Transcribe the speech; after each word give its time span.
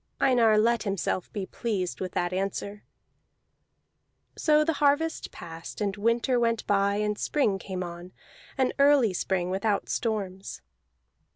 Einar 0.19 0.57
let 0.57 0.81
himself 0.81 1.31
be 1.31 1.45
pleased 1.45 2.01
with 2.01 2.13
that 2.13 2.33
answer. 2.33 2.81
So 4.35 4.65
the 4.65 4.73
harvest 4.81 5.29
passed, 5.31 5.79
and 5.79 5.95
winter 5.95 6.39
went 6.39 6.65
by 6.65 6.95
and 6.95 7.19
spring 7.19 7.59
came 7.59 7.83
on, 7.83 8.11
an 8.57 8.73
early 8.79 9.13
spring 9.13 9.51
without 9.51 9.89
storms. 9.89 10.63